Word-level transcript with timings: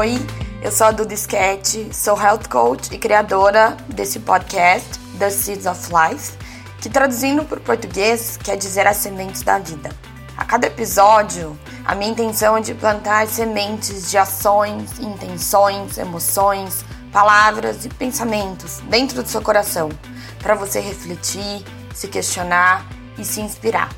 Oi, 0.00 0.16
eu 0.62 0.72
sou 0.72 0.86
a 0.86 0.92
Duda 0.92 1.12
Sketch, 1.12 1.92
sou 1.92 2.18
health 2.18 2.48
coach 2.48 2.88
e 2.90 2.96
criadora 2.96 3.76
desse 3.86 4.18
podcast, 4.18 4.98
The 5.18 5.28
Seeds 5.28 5.66
of 5.66 5.90
Life, 5.92 6.32
que 6.80 6.88
traduzindo 6.88 7.44
para 7.44 7.58
o 7.58 7.60
português 7.60 8.38
quer 8.42 8.56
dizer 8.56 8.86
as 8.86 8.96
sementes 8.96 9.42
da 9.42 9.58
vida. 9.58 9.90
A 10.38 10.44
cada 10.46 10.68
episódio, 10.68 11.54
a 11.84 11.94
minha 11.94 12.12
intenção 12.12 12.56
é 12.56 12.62
de 12.62 12.72
plantar 12.72 13.26
sementes 13.26 14.10
de 14.10 14.16
ações, 14.16 14.98
intenções, 14.98 15.98
emoções, 15.98 16.82
palavras 17.12 17.84
e 17.84 17.90
pensamentos 17.90 18.80
dentro 18.88 19.22
do 19.22 19.28
seu 19.28 19.42
coração, 19.42 19.90
para 20.38 20.54
você 20.54 20.80
refletir, 20.80 21.62
se 21.94 22.08
questionar 22.08 22.86
e 23.18 23.24
se 23.24 23.42
inspirar. 23.42 23.90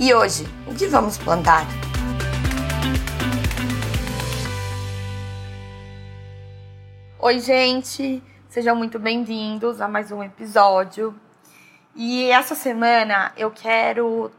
E 0.00 0.12
hoje, 0.12 0.48
o 0.66 0.74
que 0.74 0.88
vamos 0.88 1.16
plantar? 1.16 1.64
Oi, 7.26 7.40
gente! 7.40 8.22
Sejam 8.50 8.76
muito 8.76 8.98
bem-vindos 8.98 9.80
a 9.80 9.88
mais 9.88 10.12
um 10.12 10.22
episódio. 10.22 11.18
E 11.96 12.30
essa 12.30 12.54
semana 12.54 13.32
eu 13.34 13.50
quero 13.50 14.30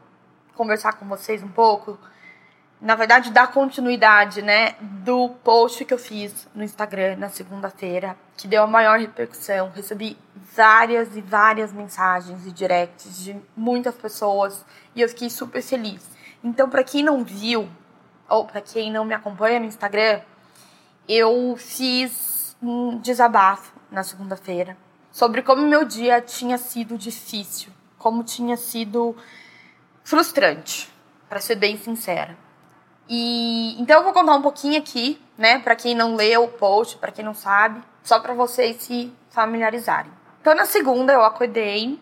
conversar 0.54 0.94
com 0.94 1.08
vocês 1.08 1.42
um 1.42 1.48
pouco, 1.48 1.98
na 2.80 2.94
verdade, 2.94 3.32
dar 3.32 3.52
continuidade, 3.52 4.44
né, 4.44 4.76
do 4.80 5.30
post 5.44 5.84
que 5.84 5.96
eu 5.96 5.98
fiz 5.98 6.48
no 6.54 6.64
Instagram 6.64 7.16
na 7.16 7.28
segunda-feira, 7.28 8.16
que 8.38 8.48
deu 8.48 8.62
a 8.62 8.68
maior 8.68 9.00
repercussão. 9.00 9.72
Recebi 9.74 10.16
várias 10.36 11.18
e 11.18 11.22
várias 11.22 11.74
mensagens 11.74 12.46
e 12.46 12.52
directs 12.52 13.18
de 13.18 13.36
muitas 13.58 13.96
pessoas 13.96 14.64
e 14.94 15.02
eu 15.02 15.10
fiquei 15.10 15.32
super 15.32 15.64
feliz. 15.64 16.08
Então, 16.44 16.70
para 16.70 16.84
quem 16.84 17.02
não 17.02 17.24
viu, 17.24 17.68
ou 18.30 18.46
para 18.46 18.62
quem 18.62 18.92
não 18.92 19.04
me 19.04 19.16
acompanha 19.16 19.60
no 19.60 19.66
Instagram, 19.66 20.22
eu 21.10 21.55
fiz 21.58 22.35
um 22.62 22.98
desabafo 23.00 23.74
na 23.92 24.04
segunda-feira 24.04 24.78
sobre 25.12 25.42
como 25.42 25.62
meu 25.62 25.86
dia 25.86 26.20
tinha 26.22 26.58
sido 26.58 26.98
difícil, 26.98 27.72
como 27.98 28.24
tinha 28.24 28.58
sido 28.58 29.16
frustrante, 30.04 30.92
para 31.30 31.40
ser 31.40 31.56
bem 31.56 31.78
sincera. 31.78 32.38
E 33.08 33.80
então 33.82 33.98
eu 33.98 34.04
vou 34.04 34.14
contar 34.14 34.36
um 34.36 34.42
pouquinho 34.42 34.78
aqui, 34.78 35.22
né, 35.38 35.60
para 35.60 35.76
quem 35.76 35.96
não 35.96 36.16
leu 36.16 36.44
o 36.44 36.48
post, 36.48 36.98
para 36.98 37.12
quem 37.12 37.24
não 37.24 37.34
sabe, 37.34 37.82
só 38.04 38.20
para 38.20 38.34
vocês 38.34 38.82
se 38.82 39.14
familiarizarem. 39.30 40.12
Então 40.42 40.54
na 40.54 40.66
segunda 40.66 41.14
eu 41.14 41.24
acordei, 41.24 42.00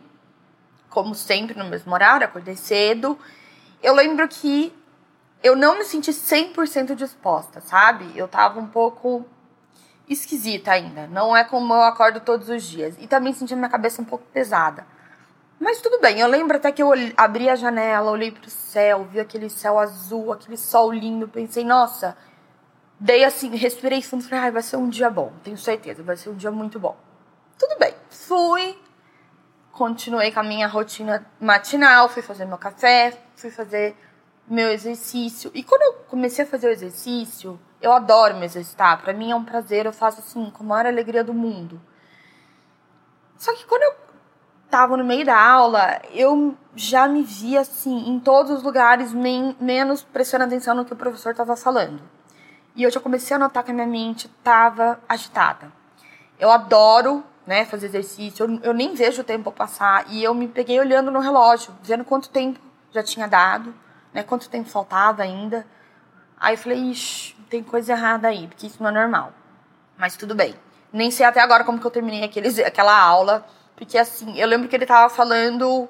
como 0.89 1.13
sempre 1.13 1.57
no 1.57 1.65
mesmo 1.65 1.93
horário, 1.93 2.25
acordei 2.25 2.55
cedo. 2.55 3.17
Eu 3.81 3.93
lembro 3.93 4.27
que 4.27 4.73
eu 5.43 5.55
não 5.55 5.77
me 5.77 5.83
senti 5.83 6.11
100% 6.11 6.95
disposta, 6.95 7.61
sabe? 7.61 8.11
Eu 8.15 8.27
tava 8.27 8.59
um 8.59 8.67
pouco 8.67 9.25
esquisita 10.07 10.71
ainda. 10.71 11.07
Não 11.07 11.35
é 11.35 11.43
como 11.43 11.73
eu 11.73 11.81
acordo 11.81 12.19
todos 12.19 12.49
os 12.49 12.63
dias. 12.63 12.95
E 12.99 13.07
também 13.07 13.33
senti 13.33 13.55
minha 13.55 13.69
cabeça 13.69 14.01
um 14.01 14.05
pouco 14.05 14.25
pesada. 14.33 14.85
Mas 15.59 15.81
tudo 15.81 15.99
bem, 16.01 16.19
eu 16.19 16.27
lembro 16.27 16.57
até 16.57 16.71
que 16.71 16.83
eu 16.83 16.91
abri 17.15 17.49
a 17.49 17.55
janela, 17.55 18.11
olhei 18.11 18.31
pro 18.31 18.49
céu, 18.49 19.05
vi 19.09 19.19
aquele 19.19 19.49
céu 19.49 19.79
azul, 19.79 20.33
aquele 20.33 20.57
sol 20.57 20.91
lindo, 20.91 21.25
pensei, 21.27 21.63
nossa, 21.63 22.17
dei 22.99 23.23
assim, 23.23 23.55
respirei 23.55 24.01
fundo, 24.01 24.25
falei, 24.25 24.45
ai, 24.45 24.51
vai 24.51 24.61
ser 24.61 24.75
um 24.75 24.89
dia 24.89 25.09
bom, 25.09 25.31
tenho 25.41 25.57
certeza, 25.57 26.03
vai 26.03 26.17
ser 26.17 26.31
um 26.31 26.35
dia 26.35 26.51
muito 26.51 26.79
bom. 26.79 26.97
Tudo 27.57 27.79
bem, 27.79 27.93
fui, 28.09 28.77
continuei 29.71 30.33
com 30.33 30.41
a 30.41 30.43
minha 30.43 30.67
rotina 30.67 31.25
matinal, 31.39 32.09
fui 32.09 32.21
fazer 32.21 32.43
meu 32.43 32.57
café, 32.57 33.17
fui 33.35 33.49
fazer 33.49 33.95
meu 34.47 34.69
exercício. 34.69 35.51
E 35.53 35.63
quando 35.63 35.81
eu 35.81 35.93
comecei 36.09 36.45
a 36.45 36.47
fazer 36.47 36.67
o 36.67 36.71
exercício, 36.71 37.59
eu 37.81 37.91
adoro 37.91 38.35
me 38.35 38.45
exercitar. 38.45 39.01
Para 39.01 39.13
mim 39.13 39.31
é 39.31 39.35
um 39.35 39.43
prazer, 39.43 39.85
eu 39.85 39.93
faço 39.93 40.19
assim, 40.19 40.49
com 40.51 40.63
a 40.63 40.67
maior 40.67 40.85
alegria 40.85 41.23
do 41.23 41.33
mundo. 41.33 41.81
Só 43.37 43.53
que 43.53 43.65
quando 43.65 43.83
eu 43.83 43.93
tava 44.69 44.97
no 44.97 45.03
meio 45.03 45.25
da 45.25 45.39
aula, 45.39 46.01
eu 46.11 46.57
já 46.75 47.07
me 47.07 47.23
via 47.23 47.61
assim, 47.61 48.09
em 48.09 48.19
todos 48.19 48.51
os 48.51 48.63
lugares, 48.63 49.13
men 49.13 49.55
menos 49.59 50.01
prestando 50.01 50.45
atenção 50.45 50.73
no 50.75 50.85
que 50.85 50.93
o 50.93 50.95
professor 50.95 51.35
tava 51.35 51.55
falando. 51.55 52.01
E 52.75 52.83
eu 52.83 52.89
já 52.89 52.99
comecei 52.99 53.35
a 53.35 53.39
notar 53.39 53.63
que 53.63 53.71
a 53.71 53.73
minha 53.73 53.85
mente 53.85 54.27
tava 54.43 54.99
agitada. 55.07 55.71
Eu 56.39 56.49
adoro, 56.49 57.23
né, 57.45 57.65
fazer 57.65 57.87
exercício, 57.87 58.45
eu, 58.45 58.59
eu 58.63 58.73
nem 58.73 58.95
vejo 58.95 59.21
o 59.21 59.25
tempo 59.25 59.51
passar. 59.51 60.05
E 60.09 60.23
eu 60.23 60.33
me 60.33 60.47
peguei 60.47 60.79
olhando 60.79 61.11
no 61.11 61.19
relógio, 61.19 61.73
vendo 61.83 62.03
quanto 62.03 62.29
tempo 62.29 62.59
já 62.91 63.03
tinha 63.03 63.27
dado, 63.27 63.73
né, 64.13 64.23
quanto 64.23 64.49
tempo 64.49 64.69
faltava 64.69 65.23
ainda. 65.23 65.65
Aí 66.39 66.55
eu 66.55 66.57
falei, 66.57 66.77
ixi, 66.91 67.35
tem 67.49 67.63
coisa 67.63 67.93
errada 67.93 68.27
aí, 68.27 68.47
porque 68.47 68.67
isso 68.67 68.81
não 68.81 68.89
é 68.89 68.93
normal. 68.93 69.33
Mas 69.97 70.15
tudo 70.15 70.35
bem. 70.35 70.55
Nem 70.91 71.09
sei 71.09 71.25
até 71.25 71.39
agora 71.41 71.63
como 71.63 71.79
que 71.79 71.85
eu 71.85 71.91
terminei 71.91 72.23
aqueles, 72.23 72.59
aquela 72.59 72.97
aula, 72.97 73.45
porque 73.75 73.97
assim, 73.97 74.37
eu 74.37 74.47
lembro 74.47 74.67
que 74.67 74.75
ele 74.75 74.85
tava 74.85 75.13
falando 75.13 75.89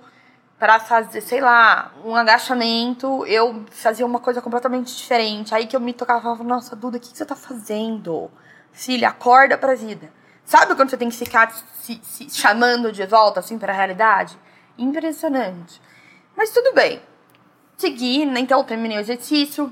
para 0.58 0.80
fazer, 0.80 1.20
sei 1.22 1.42
lá, 1.42 1.92
um 2.06 2.16
agachamento, 2.16 3.26
eu 3.26 3.66
fazia 3.70 4.06
uma 4.06 4.20
coisa 4.20 4.42
completamente 4.42 4.96
diferente. 4.96 5.54
Aí 5.54 5.68
que 5.68 5.76
eu 5.76 5.80
me 5.80 5.92
tocava 5.92 6.20
e 6.20 6.24
falava, 6.24 6.44
nossa, 6.44 6.76
Duda, 6.76 6.98
o 6.98 7.00
que, 7.00 7.12
que 7.12 7.18
você 7.18 7.26
tá 7.26 7.36
fazendo? 7.36 8.32
Filha, 8.72 9.10
acorda 9.10 9.58
pra 9.58 9.76
vida. 9.76 10.10
Sabe 10.46 10.76
quando 10.76 10.90
você 10.90 10.98
tem 10.98 11.10
que 11.10 11.18
ficar 11.18 11.52
se, 11.52 12.00
se 12.04 12.30
chamando 12.30 12.92
de 12.92 13.06
volta, 13.06 13.40
assim, 13.40 13.58
pra 13.58 13.74
realidade? 13.74 14.38
Impressionante. 14.78 15.82
Mas 16.36 16.52
tudo 16.52 16.74
bem. 16.74 17.02
Segui, 17.84 18.26
né? 18.26 18.40
então 18.40 18.64
terminei 18.64 18.98
o 18.98 19.02
exercício, 19.02 19.70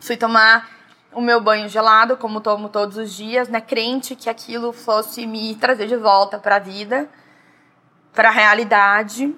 Fui 0.00 0.16
tomar 0.16 0.68
o 1.12 1.20
meu 1.20 1.40
banho 1.40 1.68
gelado, 1.68 2.16
como 2.16 2.40
tomo 2.40 2.68
todos 2.68 2.96
os 2.96 3.14
dias, 3.14 3.48
né? 3.48 3.60
Crente 3.60 4.16
que 4.16 4.28
aquilo 4.28 4.72
fosse 4.72 5.26
me 5.28 5.54
trazer 5.54 5.86
de 5.86 5.96
volta 5.96 6.40
para 6.40 6.56
a 6.56 6.58
vida, 6.58 7.08
para 8.12 8.30
a 8.30 8.32
realidade. 8.32 9.34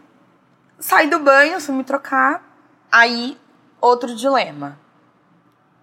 Saí 0.79 1.09
do 1.09 1.21
banho, 1.21 1.61
fui 1.61 1.75
me 1.75 1.85
trocar. 1.85 2.43
Aí, 2.91 3.39
outro 3.79 4.17
dilema. 4.17 4.79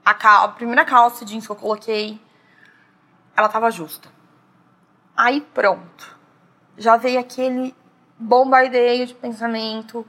A, 0.03 0.16
cal 0.16 0.46
a 0.46 0.47
primeira 0.50 0.84
calça 0.84 1.24
jeans 1.24 1.46
que 1.46 1.52
eu 1.52 1.56
coloquei, 1.56 2.19
ela 3.38 3.47
tava 3.47 3.69
justa. 3.69 4.09
Aí, 5.16 5.41
pronto. 5.53 6.18
Já 6.75 6.97
veio 6.97 7.19
aquele 7.19 7.74
bombardeio 8.18 9.06
de 9.06 9.14
pensamento 9.14 10.06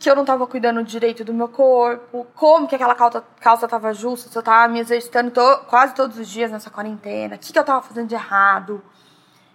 que 0.00 0.08
eu 0.08 0.16
não 0.16 0.24
tava 0.24 0.46
cuidando 0.46 0.82
direito 0.82 1.22
do 1.22 1.34
meu 1.34 1.46
corpo, 1.46 2.26
como 2.34 2.66
que 2.66 2.74
aquela 2.74 2.94
calça, 2.94 3.22
calça 3.38 3.68
tava 3.68 3.92
justa, 3.92 4.30
se 4.30 4.36
eu 4.36 4.42
tava 4.42 4.72
me 4.72 4.80
exercitando 4.80 5.30
to, 5.30 5.66
quase 5.68 5.94
todos 5.94 6.18
os 6.18 6.26
dias 6.26 6.50
nessa 6.50 6.70
quarentena, 6.70 7.36
o 7.36 7.38
que, 7.38 7.52
que 7.52 7.58
eu 7.58 7.62
tava 7.62 7.82
fazendo 7.82 8.08
de 8.08 8.14
errado. 8.14 8.82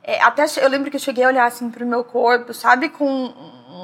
É, 0.04 0.22
até 0.22 0.46
eu 0.62 0.70
lembro 0.70 0.92
que 0.92 0.98
eu 0.98 1.02
cheguei 1.02 1.24
a 1.24 1.30
olhar 1.30 1.48
assim 1.48 1.72
pro 1.72 1.84
meu 1.84 2.04
corpo, 2.04 2.54
sabe, 2.54 2.90
com 2.90 3.34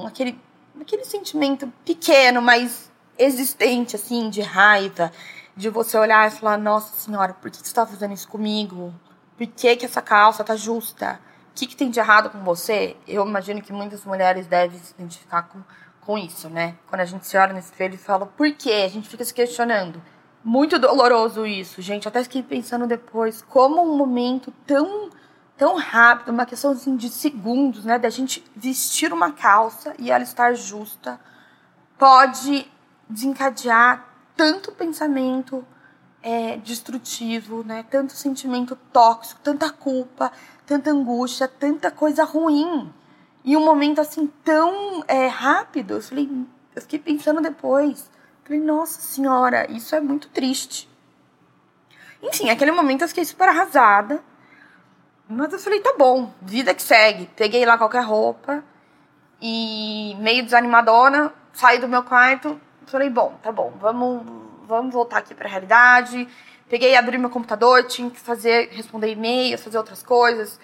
aquele, 0.06 0.40
aquele 0.80 1.04
sentimento 1.04 1.68
pequeno, 1.84 2.44
mas 2.44 2.92
existente, 3.18 3.96
assim, 3.96 4.30
de 4.30 4.42
raiva, 4.42 5.12
de 5.58 5.68
você 5.68 5.98
olhar 5.98 6.28
e 6.28 6.32
falar, 6.32 6.60
nossa 6.60 6.96
senhora, 6.96 7.34
por 7.34 7.50
que, 7.50 7.60
que 7.60 7.68
você 7.68 7.74
tá 7.74 7.88
fazendo 7.88 8.14
isso 8.14 8.28
comigo? 8.28 8.94
Por 9.36 9.48
que, 9.48 9.76
que 9.78 9.86
essa 9.86 10.02
calça 10.02 10.44
tá 10.44 10.56
justa? 10.56 11.20
O 11.50 11.56
que, 11.56 11.66
que 11.66 11.76
tem 11.76 11.90
de 11.90 12.00
errado 12.00 12.30
com 12.30 12.44
você? 12.44 12.96
Eu 13.08 13.26
imagino 13.26 13.64
que 13.64 13.74
muitas 13.74 14.06
mulheres 14.06 14.46
devem 14.46 14.78
se 14.78 14.94
identificar 14.94 15.42
com 15.42 15.60
com 16.02 16.18
isso, 16.18 16.50
né? 16.50 16.76
Quando 16.88 17.02
a 17.02 17.06
gente 17.06 17.26
se 17.26 17.38
olha 17.38 17.54
no 17.54 17.60
espelho 17.60 17.96
e 17.96 17.98
fala, 17.98 18.26
por 18.26 18.52
quê? 18.52 18.84
A 18.86 18.90
gente 18.90 19.08
fica 19.08 19.24
se 19.24 19.34
questionando. 19.34 20.02
Muito 20.44 20.80
doloroso 20.80 21.46
isso, 21.46 21.82
gente. 21.82 22.08
Até 22.08 22.24
fiquei 22.24 22.42
pensando 22.42 22.88
depois 22.88 23.42
como 23.44 23.82
um 23.82 23.96
momento 23.96 24.52
tão 24.66 25.10
tão 25.58 25.76
rápido, 25.76 26.30
uma 26.30 26.46
questão 26.46 26.72
assim, 26.72 26.96
de 26.96 27.08
segundos, 27.08 27.86
né, 27.86 28.00
da 28.00 28.10
gente 28.10 28.44
vestir 28.56 29.14
uma 29.14 29.32
calça 29.32 29.94
e 30.00 30.10
ela 30.10 30.24
estar 30.24 30.56
justa, 30.56 31.20
pode 32.00 32.68
desencadear 33.08 34.08
tanto 34.36 34.72
pensamento 34.72 35.64
é, 36.24 36.58
destrutivo, 36.58 37.64
né, 37.64 37.86
tanto 37.92 38.14
sentimento 38.14 38.76
tóxico, 38.92 39.40
tanta 39.44 39.70
culpa, 39.70 40.32
tanta 40.66 40.90
angústia, 40.90 41.48
tanta 41.48 41.92
coisa 41.92 42.24
ruim 42.24 42.92
em 43.44 43.56
um 43.58 43.66
momento 43.66 44.00
assim 44.00 44.28
tão 44.44 45.04
é, 45.08 45.28
rápido, 45.28 45.96
eu 45.96 46.02
falei, 46.02 46.30
eu 46.76 46.82
fiquei 46.82 47.00
pensando 47.00 47.42
depois. 47.42 48.10
Falei, 48.44 48.60
nossa 48.60 49.02
senhora, 49.02 49.70
isso 49.72 49.96
é 49.96 50.02
muito 50.02 50.30
triste. 50.30 50.90
Enfim, 52.22 52.48
naquele 52.48 52.72
momento 52.72 53.02
eu 53.02 53.08
fiquei 53.08 53.26
super 53.26 53.50
arrasada. 53.50 54.22
Mas 55.28 55.54
eu 55.54 55.60
falei, 55.60 55.80
tá 55.80 55.96
bom, 55.98 56.32
vida 56.42 56.74
que 56.74 56.82
segue. 56.82 57.30
Peguei 57.36 57.66
lá 57.66 57.78
qualquer 57.78 58.04
roupa 58.04 58.64
e 59.42 60.16
meio 60.20 60.44
desanimadona, 60.44 61.34
saí 61.54 61.80
do 61.80 61.88
meu 61.88 62.04
quarto. 62.04 62.60
Falei, 62.86 63.10
bom, 63.10 63.38
tá 63.42 63.52
bom, 63.52 63.74
vamos, 63.80 64.24
vamos 64.68 64.94
voltar 64.94 65.20
aqui 65.20 65.34
pra 65.34 65.50
realidade. 65.50 66.28
Peguei, 66.70 66.96
abri 66.96 67.18
meu 67.18 67.30
computador, 67.30 67.86
tinha 67.86 68.10
que 68.10 68.20
fazer, 68.20 68.70
responder 68.72 69.12
e-mails, 69.12 69.62
fazer 69.64 69.78
outras 69.78 70.04
coisas 70.04 70.60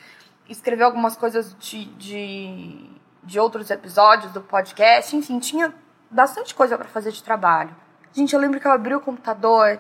escrever 0.50 0.84
algumas 0.84 1.16
coisas 1.16 1.56
de, 1.60 1.86
de, 1.96 2.90
de 3.24 3.40
outros 3.40 3.70
episódios 3.70 4.32
do 4.32 4.42
podcast. 4.42 5.16
Enfim, 5.16 5.40
tinha 5.40 5.74
bastante 6.10 6.56
coisa 6.56 6.78
para 6.78 6.88
fazer 6.88 7.12
de 7.12 7.24
trabalho. 7.24 7.76
Gente, 8.14 8.34
eu 8.34 8.40
lembro 8.40 8.60
que 8.60 8.68
eu 8.68 8.72
abri 8.72 8.96
o 8.96 9.00
computador 9.00 9.80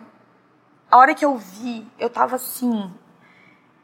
a 0.90 0.98
hora 0.98 1.14
que 1.14 1.26
eu 1.26 1.36
vi, 1.38 1.86
eu 2.00 2.10
tava 2.10 2.38
assim, 2.38 2.90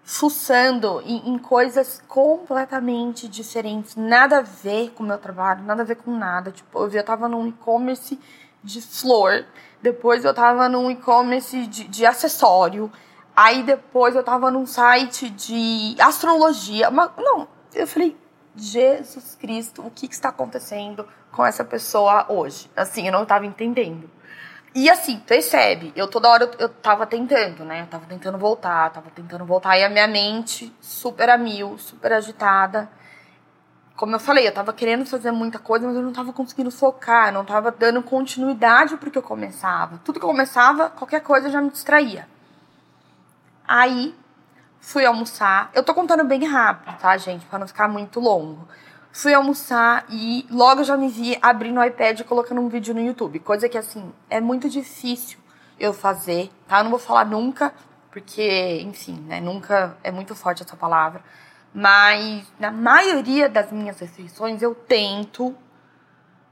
fuçando 0.03 1.01
em, 1.05 1.31
em, 1.31 1.37
coisas 1.37 2.01
completamente 2.07 3.27
diferentes, 3.27 3.95
nada 3.97 4.37
a 4.37 4.41
ver 4.41 4.91
com 4.91 5.03
o 5.03 5.05
meu 5.05 5.17
trabalho, 5.17 5.63
nada 5.63 5.81
a 5.81 5.85
ver 5.85 5.97
com 5.97 6.15
nada. 6.15 6.51
Tipo, 6.51 6.79
eu 6.79 6.89
vi, 6.89 6.97
eu 6.97 7.03
tava 7.03 7.27
num 7.27 7.47
e-commerce 7.47 8.17
de 8.63 8.81
flor, 8.81 9.45
depois 9.81 10.23
eu 10.23 10.33
tava 10.33 10.69
num 10.69 10.89
e-commerce 10.89 11.67
de, 11.67 11.83
de 11.89 12.05
acessório, 12.05 12.89
aí 13.35 13.63
depois 13.63 14.15
eu 14.15 14.23
tava 14.23 14.49
num 14.51 14.65
site 14.65 15.29
de 15.29 15.95
astrologia. 15.99 16.89
Mas, 16.89 17.11
não, 17.17 17.47
eu 17.73 17.87
falei, 17.87 18.17
Jesus 18.55 19.35
Cristo, 19.39 19.81
o 19.85 19.91
que, 19.91 20.07
que 20.07 20.13
está 20.13 20.29
acontecendo 20.29 21.07
com 21.31 21.45
essa 21.45 21.63
pessoa 21.63 22.25
hoje? 22.29 22.69
Assim, 22.75 23.07
eu 23.07 23.11
não 23.11 23.25
tava 23.25 23.45
entendendo. 23.45 24.09
E 24.75 24.89
assim, 24.89 25.19
percebe, 25.19 25.93
eu 25.95 26.07
toda 26.07 26.27
hora 26.29 26.45
eu, 26.45 26.51
eu 26.57 26.69
tava 26.69 27.05
tentando, 27.05 27.63
né? 27.63 27.81
Eu 27.81 27.87
tava 27.87 28.05
tentando 28.07 28.39
voltar, 28.39 28.89
tava 28.89 29.09
tentando 29.11 29.45
voltar. 29.45 29.77
E 29.77 29.83
a 29.83 29.89
minha 29.89 30.07
mente 30.07 30.75
super 30.81 31.29
a 31.29 31.37
mil, 31.37 31.77
super 31.77 32.11
agitada. 32.13 32.89
Como 33.95 34.15
eu 34.15 34.19
falei, 34.19 34.47
eu 34.47 34.51
tava 34.51 34.73
querendo 34.73 35.05
fazer 35.05 35.31
muita 35.31 35.59
coisa, 35.59 35.85
mas 35.85 35.95
eu 35.95 36.01
não 36.01 36.11
tava 36.11 36.33
conseguindo 36.33 36.71
focar, 36.71 37.31
não 37.31 37.45
tava 37.45 37.71
dando 37.71 38.01
continuidade 38.01 38.97
pro 38.97 39.11
que 39.11 39.17
eu 39.17 39.21
começava. 39.21 40.01
Tudo 40.03 40.19
que 40.19 40.25
eu 40.25 40.29
começava, 40.29 40.89
qualquer 40.89 41.21
coisa 41.21 41.51
já 41.51 41.61
me 41.61 41.69
distraía. 41.69 42.27
Aí, 43.67 44.15
fui 44.79 45.05
almoçar. 45.05 45.71
Eu 45.73 45.83
tô 45.83 45.93
contando 45.93 46.23
bem 46.23 46.45
rápido, 46.45 46.97
tá, 46.97 47.15
gente? 47.17 47.45
Pra 47.45 47.57
não 47.57 47.67
ficar 47.67 47.87
muito 47.87 48.19
longo. 48.19 48.67
Fui 49.11 49.33
almoçar 49.33 50.05
e 50.09 50.45
logo 50.49 50.83
já 50.83 50.97
me 50.97 51.07
vi 51.07 51.37
abrindo 51.41 51.79
o 51.79 51.83
iPad 51.83 52.19
e 52.19 52.23
colocando 52.23 52.59
um 52.59 52.67
vídeo 52.67 52.93
no 52.93 52.99
YouTube. 52.99 53.39
Coisa 53.39 53.69
que, 53.69 53.77
assim, 53.77 54.11
é 54.29 54.41
muito 54.41 54.69
difícil 54.69 55.39
eu 55.79 55.93
fazer, 55.93 56.51
tá? 56.67 56.79
Eu 56.79 56.83
não 56.85 56.91
vou 56.91 56.99
falar 56.99 57.25
nunca, 57.25 57.73
porque, 58.11 58.81
enfim, 58.81 59.19
né? 59.27 59.39
Nunca 59.39 59.97
é 60.03 60.11
muito 60.11 60.35
forte 60.35 60.63
essa 60.63 60.75
palavra. 60.75 61.23
Mas 61.73 62.45
na 62.59 62.71
maioria 62.71 63.49
das 63.49 63.71
minhas 63.71 63.99
refeições 63.99 64.61
eu 64.61 64.75
tento, 64.75 65.55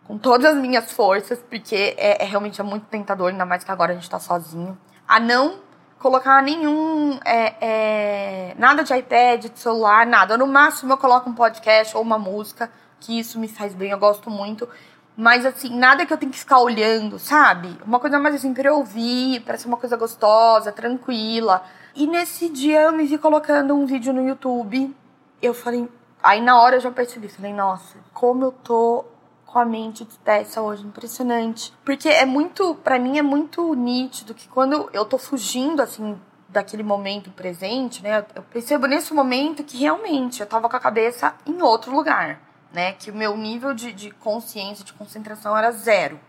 com 0.04 0.18
todas 0.18 0.56
as 0.56 0.58
minhas 0.58 0.92
forças, 0.92 1.40
porque 1.40 1.96
é, 1.98 2.24
é 2.24 2.26
realmente 2.26 2.60
é 2.60 2.64
muito 2.64 2.88
tentador, 2.88 3.30
ainda 3.30 3.46
mais 3.46 3.64
que 3.64 3.72
agora 3.72 3.92
a 3.92 3.96
gente 3.96 4.10
tá 4.10 4.20
sozinho, 4.20 4.78
a 5.08 5.20
não 5.20 5.60
colocar 6.02 6.42
nenhum. 6.42 7.20
É, 7.24 7.56
é, 7.62 8.56
nada 8.58 8.84
de 8.84 8.94
iPad, 8.94 9.46
de 9.46 9.60
celular, 9.60 10.06
nada. 10.06 10.38
No 10.38 10.48
máximo 10.48 10.94
eu 10.94 10.98
coloco 10.98 11.30
um 11.30 11.34
podcast 11.34 11.96
ou 11.96 12.02
uma 12.02 12.18
música, 12.18 12.70
que 13.00 13.20
isso 13.20 13.40
me 13.40 13.48
faz 13.48 13.74
bem, 13.74 13.92
eu 13.92 14.00
gosto 14.00 14.30
muito. 14.30 14.68
Mas 15.16 15.46
assim, 15.46 15.70
nada 15.78 16.06
que 16.06 16.12
eu 16.12 16.18
tenha 16.18 16.32
que 16.32 16.40
ficar 16.40 16.60
olhando, 16.60 17.20
sabe? 17.20 17.78
Uma 17.86 18.00
coisa 18.00 18.20
mais 18.20 18.36
assim 18.36 18.54
pra 18.54 18.70
eu 18.70 18.78
ouvir, 18.78 19.42
pra 19.42 19.58
ser 19.58 19.68
uma 19.68 19.78
coisa 19.78 19.96
gostosa, 19.96 20.72
tranquila. 20.72 21.64
E 21.94 22.08
nesse 22.08 22.50
dia 22.50 22.82
eu 22.84 22.92
me 22.92 23.06
vi 23.06 23.18
colocando 23.18 23.76
um 23.76 23.86
vídeo 23.86 24.14
no 24.14 24.28
YouTube. 24.28 24.96
Eu 25.42 25.54
falei. 25.54 25.88
Aí 26.24 26.42
na 26.42 26.60
hora 26.62 26.78
eu 26.78 26.80
já 26.80 26.92
percebi, 26.92 27.28
falei, 27.28 27.52
nossa, 27.52 27.98
como 28.14 28.46
eu 28.46 28.52
tô 28.52 29.06
com 29.52 29.60
a 29.60 29.66
mente 29.66 30.06
dispersa 30.06 30.62
hoje, 30.62 30.86
impressionante. 30.86 31.74
Porque 31.84 32.08
é 32.08 32.26
muito, 32.26 32.74
para 32.76 32.98
mim 32.98 33.18
é 33.18 33.22
muito 33.22 33.74
nítido 33.76 34.34
que 34.34 34.48
quando 34.48 34.90
eu 34.94 35.04
tô 35.06 35.18
fugindo 35.18 35.82
assim 35.82 36.18
daquele 36.48 36.84
momento 36.84 37.30
presente, 37.32 38.02
né? 38.02 38.26
Eu 38.34 38.44
percebo 38.44 38.88
nesse 38.88 39.14
momento 39.14 39.64
que 39.64 39.78
realmente 39.78 40.40
eu 40.40 40.48
tava 40.48 40.70
com 40.70 40.76
a 40.76 40.80
cabeça 40.80 41.36
em 41.46 41.62
outro 41.62 41.94
lugar, 41.94 42.42
né? 42.72 42.94
Que 42.94 43.12
o 43.12 43.16
meu 43.16 43.36
nível 43.36 43.74
de, 43.74 43.92
de 43.92 44.12
consciência, 44.12 44.86
de 44.86 44.94
concentração 44.94 45.56
era 45.56 45.72
zero. 45.72 46.20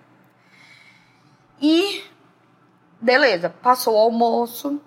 E 1.61 2.05
beleza, 3.01 3.51
passou 3.51 3.95
o 3.95 3.99
almoço, 3.99 4.81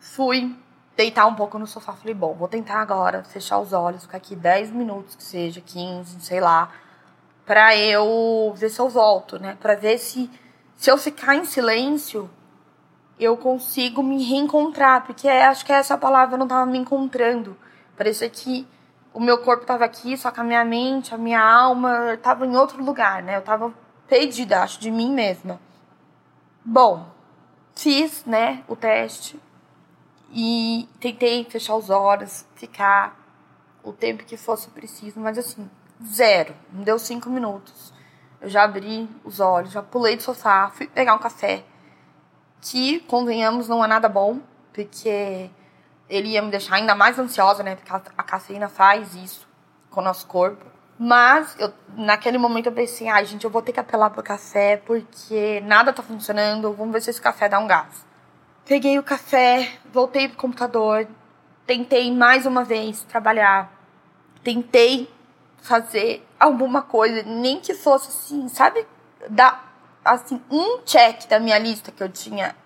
fui 0.00 0.56
deitar 0.96 1.26
um 1.26 1.34
pouco 1.34 1.58
no 1.58 1.66
sofá, 1.66 1.92
falei, 1.92 2.14
bom, 2.14 2.34
vou 2.34 2.48
tentar 2.48 2.80
agora 2.80 3.22
fechar 3.24 3.58
os 3.58 3.72
olhos, 3.72 4.02
ficar 4.02 4.18
aqui 4.18 4.34
10 4.34 4.70
minutos, 4.70 5.14
que 5.14 5.22
seja 5.22 5.60
15, 5.60 6.20
sei 6.20 6.40
lá, 6.40 6.70
para 7.50 7.76
eu 7.76 8.54
ver 8.56 8.70
se 8.70 8.78
eu 8.78 8.88
volto, 8.88 9.36
né? 9.36 9.58
Para 9.60 9.74
ver 9.74 9.98
se 9.98 10.30
se 10.76 10.88
eu 10.88 10.96
ficar 10.96 11.34
em 11.34 11.44
silêncio, 11.44 12.30
eu 13.18 13.36
consigo 13.36 14.04
me 14.04 14.22
reencontrar, 14.22 15.04
porque 15.04 15.26
é, 15.26 15.46
acho 15.46 15.66
que 15.66 15.72
essa 15.72 15.98
palavra 15.98 16.36
não 16.36 16.46
tava 16.46 16.64
me 16.64 16.78
encontrando. 16.78 17.56
Parecia 17.96 18.30
que 18.30 18.68
o 19.12 19.18
meu 19.18 19.38
corpo 19.38 19.66
tava 19.66 19.84
aqui, 19.84 20.16
só 20.16 20.30
que 20.30 20.38
a 20.38 20.44
minha 20.44 20.64
mente, 20.64 21.12
a 21.12 21.18
minha 21.18 21.42
alma 21.42 22.16
tava 22.22 22.46
em 22.46 22.54
outro 22.54 22.84
lugar, 22.84 23.20
né? 23.20 23.36
Eu 23.38 23.42
tava 23.42 23.74
perdida, 24.06 24.62
acho, 24.62 24.78
de 24.78 24.92
mim 24.92 25.10
mesma. 25.12 25.60
Bom, 26.64 27.04
fiz, 27.74 28.24
né, 28.26 28.62
o 28.68 28.76
teste 28.76 29.40
e 30.30 30.88
tentei 31.00 31.42
fechar 31.46 31.74
os 31.74 31.90
olhos, 31.90 32.46
ficar 32.54 33.18
o 33.82 33.92
tempo 33.92 34.22
que 34.22 34.36
fosse 34.36 34.70
preciso, 34.70 35.18
mas 35.18 35.36
assim, 35.36 35.68
Zero. 36.04 36.54
Não 36.72 36.82
deu 36.82 36.98
cinco 36.98 37.28
minutos. 37.28 37.92
Eu 38.40 38.48
já 38.48 38.64
abri 38.64 39.08
os 39.22 39.38
olhos, 39.38 39.72
já 39.72 39.82
pulei 39.82 40.16
do 40.16 40.22
sofá, 40.22 40.70
fui 40.74 40.86
pegar 40.86 41.14
um 41.14 41.18
café. 41.18 41.62
Que, 42.60 43.00
convenhamos, 43.00 43.68
não 43.68 43.84
é 43.84 43.88
nada 43.88 44.08
bom, 44.08 44.40
porque 44.72 45.50
ele 46.08 46.30
ia 46.30 46.42
me 46.42 46.50
deixar 46.50 46.76
ainda 46.76 46.94
mais 46.94 47.18
ansiosa, 47.18 47.62
né? 47.62 47.76
Porque 47.76 47.92
a 47.92 48.22
cafeína 48.22 48.68
faz 48.68 49.14
isso 49.14 49.46
com 49.90 50.00
o 50.00 50.04
nosso 50.04 50.26
corpo. 50.26 50.64
Mas 50.98 51.56
eu, 51.58 51.72
naquele 51.96 52.36
momento 52.36 52.66
eu 52.66 52.72
pensei, 52.72 53.08
ai, 53.08 53.24
gente, 53.24 53.44
eu 53.44 53.50
vou 53.50 53.62
ter 53.62 53.72
que 53.72 53.80
apelar 53.80 54.10
pro 54.10 54.22
café 54.22 54.76
porque 54.76 55.62
nada 55.64 55.92
tá 55.92 56.02
funcionando. 56.02 56.72
Vamos 56.74 56.92
ver 56.92 57.00
se 57.00 57.10
esse 57.10 57.20
café 57.20 57.48
dá 57.48 57.58
um 57.58 57.66
gás. 57.66 58.04
Peguei 58.66 58.98
o 58.98 59.02
café, 59.02 59.78
voltei 59.92 60.28
pro 60.28 60.36
computador, 60.36 61.08
tentei 61.66 62.14
mais 62.14 62.44
uma 62.44 62.64
vez 62.64 63.02
trabalhar. 63.04 63.72
Tentei 64.44 65.10
fazer 65.62 66.26
alguma 66.38 66.82
coisa, 66.82 67.22
nem 67.22 67.60
que 67.60 67.74
fosse 67.74 68.08
assim, 68.08 68.48
sabe? 68.48 68.86
Dar 69.28 69.70
assim 70.04 70.40
um 70.50 70.82
check 70.82 71.28
da 71.28 71.38
minha 71.38 71.58
lista 71.58 71.92
que 71.92 72.02
eu 72.02 72.08
tinha, 72.08 72.56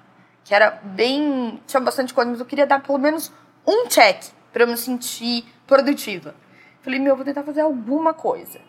que 0.45 0.55
era 0.55 0.71
bem, 0.83 1.61
tinha 1.67 1.81
bastante 1.81 2.15
coisa, 2.15 2.31
mas 2.31 2.41
eu 2.41 2.47
queria 2.47 2.67
dar 2.67 2.83
pelo 2.83 2.99
menos 2.99 3.33
um 3.67 3.89
check 3.89 4.33
para 4.53 4.63
eu 4.63 4.69
me 4.69 4.77
sentir 4.77 5.45
produtiva. 5.67 6.35
Falei, 6.81 7.01
meu, 7.01 7.17
vou 7.17 7.25
tentar 7.25 7.43
fazer 7.43 7.63
alguma 7.63 8.13
coisa. 8.13 8.61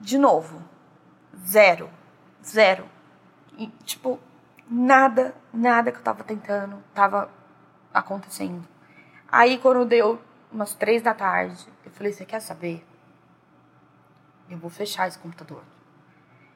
De 0.00 0.16
novo, 0.16 0.62
zero, 1.46 1.90
zero. 2.42 2.88
E, 3.58 3.66
tipo, 3.84 4.18
nada, 4.68 5.34
nada 5.52 5.92
que 5.92 5.98
eu 5.98 6.02
tava 6.02 6.24
tentando 6.24 6.82
tava 6.94 7.30
acontecendo. 7.92 8.66
Aí, 9.30 9.58
quando 9.58 9.84
deu 9.84 10.18
umas 10.50 10.74
três 10.74 11.02
da 11.02 11.12
tarde, 11.12 11.62
eu 11.84 11.90
falei, 11.90 12.12
você 12.12 12.24
quer 12.24 12.40
saber? 12.40 12.84
Eu 14.50 14.58
vou 14.58 14.68
fechar 14.68 15.06
esse 15.06 15.18
computador. 15.18 15.62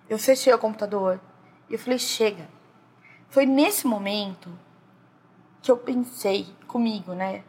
Eu 0.08 0.18
fechei 0.18 0.52
o 0.52 0.58
computador 0.58 1.20
e 1.70 1.74
eu 1.74 1.78
falei, 1.78 1.98
chega. 1.98 2.48
Foi 3.28 3.46
nesse 3.46 3.86
momento 3.86 4.50
que 5.62 5.70
eu 5.70 5.76
pensei 5.76 6.46
comigo, 6.66 7.14
né? 7.14 7.44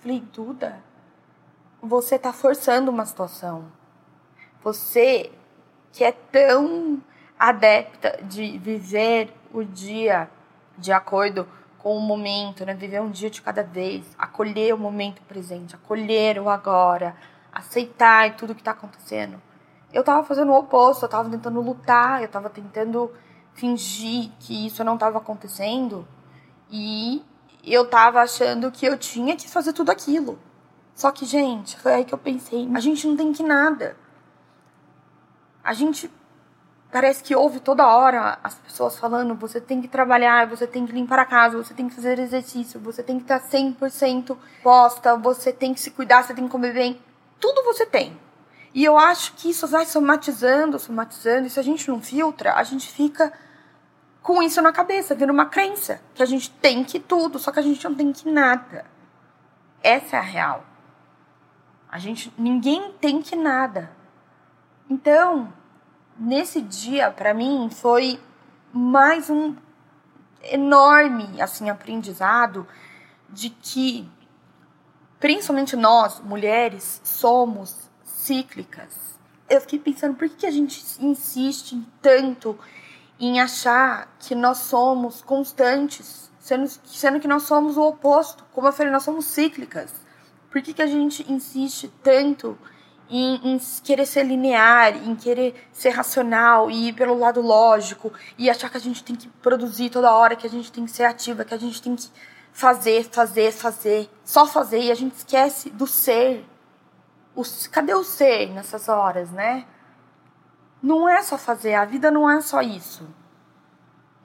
Falei, 0.00 0.20
Duda, 0.32 0.82
você 1.80 2.18
tá 2.18 2.32
forçando 2.32 2.90
uma 2.90 3.04
situação. 3.04 3.70
Você 4.64 5.30
que 5.92 6.02
é 6.02 6.10
tão 6.10 7.02
adepta 7.38 8.18
de 8.24 8.58
viver 8.58 9.32
o 9.52 9.62
dia 9.62 10.30
de 10.78 10.90
acordo 10.90 11.46
com 11.78 11.96
o 11.96 12.00
momento, 12.00 12.64
né? 12.64 12.72
Viver 12.72 13.00
um 13.00 13.10
dia 13.10 13.28
de 13.28 13.42
cada 13.42 13.62
vez, 13.62 14.06
acolher 14.16 14.74
o 14.74 14.78
momento 14.78 15.20
presente, 15.22 15.74
acolher 15.74 16.40
o 16.40 16.48
agora, 16.48 17.14
aceitar 17.52 18.36
tudo 18.36 18.54
que 18.54 18.60
está 18.60 18.70
acontecendo 18.70 19.40
eu 19.92 20.02
tava 20.02 20.24
fazendo 20.24 20.50
o 20.50 20.58
oposto, 20.58 21.04
eu 21.04 21.08
tava 21.08 21.28
tentando 21.28 21.60
lutar, 21.60 22.22
eu 22.22 22.28
tava 22.28 22.48
tentando 22.48 23.10
fingir 23.54 24.30
que 24.40 24.66
isso 24.66 24.82
não 24.82 24.96
tava 24.96 25.18
acontecendo 25.18 26.06
e 26.70 27.22
eu 27.64 27.86
tava 27.86 28.20
achando 28.20 28.70
que 28.70 28.86
eu 28.86 28.96
tinha 28.96 29.36
que 29.36 29.48
fazer 29.48 29.72
tudo 29.72 29.90
aquilo. 29.90 30.38
Só 30.94 31.10
que, 31.10 31.24
gente, 31.24 31.78
foi 31.78 31.94
aí 31.94 32.04
que 32.04 32.14
eu 32.14 32.18
pensei, 32.18 32.68
a 32.74 32.80
gente 32.80 33.06
não 33.06 33.16
tem 33.16 33.32
que 33.32 33.42
nada. 33.42 33.96
A 35.62 35.72
gente 35.72 36.10
parece 36.90 37.22
que 37.22 37.34
ouve 37.34 37.60
toda 37.60 37.86
hora 37.86 38.38
as 38.42 38.54
pessoas 38.54 38.98
falando, 38.98 39.34
você 39.34 39.60
tem 39.60 39.80
que 39.80 39.88
trabalhar, 39.88 40.46
você 40.46 40.66
tem 40.66 40.86
que 40.86 40.92
limpar 40.92 41.18
a 41.18 41.24
casa, 41.24 41.56
você 41.56 41.72
tem 41.72 41.88
que 41.88 41.94
fazer 41.94 42.18
exercício, 42.18 42.80
você 42.80 43.02
tem 43.02 43.16
que 43.18 43.24
estar 43.24 43.40
100% 43.40 44.36
posta, 44.62 45.16
você 45.16 45.52
tem 45.52 45.72
que 45.72 45.80
se 45.80 45.90
cuidar, 45.90 46.22
você 46.22 46.34
tem 46.34 46.44
que 46.44 46.50
comer 46.50 46.74
bem. 46.74 47.00
Tudo 47.40 47.64
você 47.64 47.86
tem. 47.86 48.16
E 48.74 48.84
eu 48.84 48.96
acho 48.96 49.34
que 49.34 49.50
isso 49.50 49.66
vai 49.66 49.84
somatizando, 49.84 50.78
somatizando, 50.78 51.46
e 51.46 51.50
se 51.50 51.60
a 51.60 51.62
gente 51.62 51.88
não 51.88 52.00
filtra, 52.00 52.54
a 52.54 52.62
gente 52.62 52.88
fica 52.90 53.32
com 54.22 54.42
isso 54.42 54.62
na 54.62 54.72
cabeça, 54.72 55.14
vira 55.14 55.32
uma 55.32 55.46
crença, 55.46 56.00
que 56.14 56.22
a 56.22 56.26
gente 56.26 56.50
tem 56.50 56.82
que 56.84 56.98
tudo, 56.98 57.38
só 57.38 57.50
que 57.50 57.58
a 57.58 57.62
gente 57.62 57.84
não 57.84 57.94
tem 57.94 58.12
que 58.12 58.30
nada. 58.30 58.86
Essa 59.82 60.16
é 60.16 60.18
a 60.18 60.22
real. 60.22 60.64
A 61.90 61.98
gente, 61.98 62.32
ninguém 62.38 62.92
tem 63.00 63.20
que 63.20 63.36
nada. 63.36 63.90
Então, 64.88 65.52
nesse 66.16 66.60
dia, 66.62 67.10
para 67.10 67.34
mim, 67.34 67.68
foi 67.70 68.18
mais 68.72 69.28
um. 69.28 69.54
enorme 70.42 71.40
assim 71.40 71.68
aprendizado 71.68 72.66
de 73.28 73.50
que 73.50 74.10
principalmente 75.20 75.76
nós, 75.76 76.20
mulheres, 76.20 77.00
somos 77.04 77.90
cíclicas. 78.22 79.18
Eu 79.48 79.60
fiquei 79.60 79.78
pensando 79.78 80.14
por 80.14 80.28
que, 80.28 80.46
a 80.46 80.50
gente 80.50 80.82
insiste 81.00 81.80
tanto 82.00 82.58
em 83.18 83.40
achar 83.40 84.16
que 84.18 84.34
nós 84.34 84.58
somos 84.58 85.20
constantes, 85.22 86.30
sendo, 86.38 86.68
sendo 86.84 87.20
que 87.20 87.28
nós 87.28 87.42
somos 87.42 87.76
o 87.76 87.82
oposto. 87.82 88.44
Como 88.52 88.66
eu 88.66 88.72
falei, 88.72 88.92
nós 88.92 89.02
somos 89.02 89.26
cíclicas. 89.26 89.92
Por 90.50 90.62
que, 90.62 90.72
que 90.72 90.82
a 90.82 90.86
gente 90.86 91.30
insiste 91.30 91.92
tanto 92.02 92.56
em, 93.10 93.54
em, 93.54 93.60
querer 93.82 94.06
ser 94.06 94.24
linear, 94.24 94.96
em 94.96 95.14
querer 95.14 95.54
ser 95.72 95.90
racional 95.90 96.70
e 96.70 96.88
ir 96.88 96.92
pelo 96.94 97.18
lado 97.18 97.40
lógico 97.40 98.12
e 98.38 98.48
achar 98.48 98.70
que 98.70 98.76
a 98.76 98.80
gente 98.80 99.04
tem 99.04 99.16
que 99.16 99.28
produzir 99.42 99.90
toda 99.90 100.12
hora, 100.12 100.36
que 100.36 100.46
a 100.46 100.50
gente 100.50 100.72
tem 100.72 100.84
que 100.84 100.90
ser 100.90 101.04
ativa, 101.04 101.44
que 101.44 101.54
a 101.54 101.58
gente 101.58 101.82
tem 101.82 101.94
que 101.94 102.08
fazer, 102.52 103.04
fazer, 103.04 103.52
fazer, 103.52 104.10
só 104.24 104.46
fazer 104.46 104.80
e 104.80 104.90
a 104.90 104.94
gente 104.94 105.14
esquece 105.16 105.70
do 105.70 105.86
ser. 105.86 106.44
Cadê 107.70 107.94
o 107.94 108.04
ser 108.04 108.50
nessas 108.50 108.88
horas, 108.88 109.30
né? 109.30 109.64
Não 110.82 111.08
é 111.08 111.22
só 111.22 111.38
fazer, 111.38 111.74
a 111.74 111.84
vida 111.84 112.10
não 112.10 112.28
é 112.28 112.40
só 112.40 112.60
isso. 112.60 113.08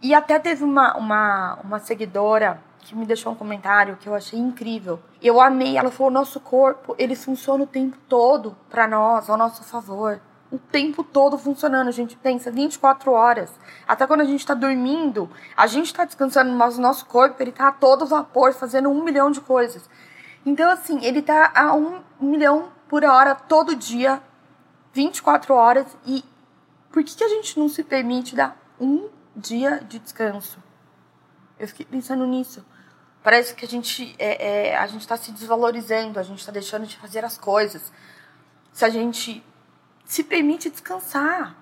E 0.02 0.14
até 0.14 0.38
teve 0.38 0.64
uma, 0.64 0.96
uma, 0.96 1.60
uma 1.64 1.80
seguidora 1.80 2.62
que 2.80 2.96
me 2.96 3.06
deixou 3.06 3.34
um 3.34 3.36
comentário 3.36 3.98
que 3.98 4.08
eu 4.08 4.16
achei 4.16 4.40
incrível. 4.40 5.00
Eu 5.22 5.42
amei. 5.42 5.78
Ela 5.78 5.92
falou: 5.92 6.12
nosso 6.12 6.40
corpo 6.40 6.96
ele 6.98 7.16
funciona 7.16 7.64
o 7.64 7.68
tempo 7.68 7.98
todo 8.08 8.56
para 8.70 8.88
nós, 8.88 9.30
ao 9.30 9.38
nosso 9.38 9.64
favor. 9.64 10.22
O 10.52 10.58
tempo 10.58 11.04
todo 11.04 11.38
funcionando. 11.38 11.90
A 11.90 11.92
gente 11.92 12.16
pensa 12.16 12.50
24 12.50 13.12
horas. 13.12 13.52
Até 13.88 14.08
quando 14.08 14.22
a 14.22 14.26
gente 14.26 14.40
está 14.40 14.54
dormindo, 14.54 15.30
a 15.56 15.68
gente 15.68 15.88
está 15.88 16.06
descansando, 16.06 16.52
mas 16.52 16.78
o 16.78 16.82
nosso 16.82 17.06
corpo 17.06 17.42
ele 17.42 17.52
tá 17.52 17.68
a 17.68 17.72
todo 17.72 18.06
vapor, 18.06 18.54
fazendo 18.54 18.90
um 18.90 19.04
milhão 19.04 19.30
de 19.32 19.42
coisas. 19.42 19.90
Então, 20.46 20.72
assim, 20.72 21.04
ele 21.04 21.22
tá 21.22 21.52
a 21.54 21.76
um 21.76 22.02
milhão 22.22 22.70
por 22.88 23.04
hora 23.04 23.36
todo 23.36 23.76
dia, 23.76 24.22
24 24.94 25.54
horas. 25.54 25.86
E 26.06 26.24
por 26.92 27.04
que, 27.04 27.16
que 27.16 27.24
a 27.24 27.30
gente 27.30 27.60
não 27.60 27.70
se 27.70 27.84
permite 27.84 28.36
dar 28.36 28.58
um 28.80 29.10
dia 29.36 29.80
de 29.80 30.00
descanso? 30.00 30.62
Eu 31.60 31.68
fiquei 31.68 31.86
pensando 31.86 32.26
nisso. 32.26 32.66
Parece 33.24 33.54
que 33.54 33.66
a 33.66 33.68
gente 33.68 34.16
é, 34.18 34.70
é 34.70 34.78
a 34.78 34.88
gente 34.88 35.02
está 35.02 35.18
se 35.18 35.32
desvalorizando, 35.32 36.20
a 36.20 36.24
gente 36.24 36.40
está 36.40 36.52
deixando 36.52 36.86
de 36.86 36.98
fazer 36.98 37.26
as 37.26 37.38
coisas. 37.38 37.92
Se 38.72 38.86
a 38.86 38.90
gente 38.90 39.44
se 40.06 40.24
permite 40.24 40.70
descansar. 40.70 41.56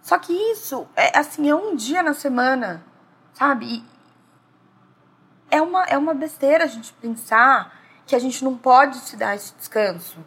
Só 0.00 0.18
que 0.18 0.32
isso 0.32 0.86
é 0.94 1.18
assim, 1.18 1.50
é 1.50 1.54
um 1.54 1.74
dia 1.74 2.02
na 2.02 2.14
semana, 2.14 2.84
sabe? 3.34 3.66
E 3.66 3.84
é 5.50 5.60
uma, 5.60 5.84
é 5.84 5.98
uma 5.98 6.14
besteira 6.14 6.64
a 6.64 6.68
gente 6.68 6.92
pensar 6.94 7.76
que 8.06 8.14
a 8.14 8.18
gente 8.18 8.42
não 8.44 8.56
pode 8.56 8.96
se 8.98 9.16
dar 9.16 9.34
esse 9.34 9.52
descanso. 9.54 10.18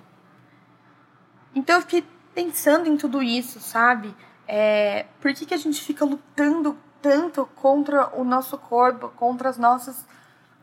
Então 1.53 1.75
eu 1.75 1.81
fiquei 1.81 2.05
pensando 2.33 2.87
em 2.87 2.97
tudo 2.97 3.21
isso, 3.21 3.59
sabe? 3.59 4.15
É, 4.47 5.05
por 5.19 5.33
que, 5.33 5.45
que 5.45 5.53
a 5.53 5.57
gente 5.57 5.81
fica 5.81 6.05
lutando 6.05 6.77
tanto 7.01 7.45
contra 7.55 8.15
o 8.15 8.23
nosso 8.23 8.57
corpo, 8.57 9.09
contra 9.09 9.49
as 9.49 9.57
nossas 9.57 10.05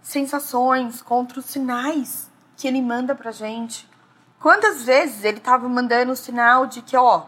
sensações, 0.00 1.02
contra 1.02 1.40
os 1.40 1.46
sinais 1.46 2.30
que 2.56 2.66
ele 2.66 2.80
manda 2.80 3.14
pra 3.14 3.30
gente. 3.32 3.88
Quantas 4.40 4.84
vezes 4.84 5.24
ele 5.24 5.40
tava 5.40 5.68
mandando 5.68 6.12
o 6.12 6.16
sinal 6.16 6.66
de 6.66 6.80
que, 6.80 6.96
ó, 6.96 7.26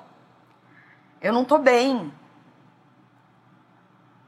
eu 1.20 1.32
não 1.32 1.44
tô 1.44 1.58
bem. 1.58 2.12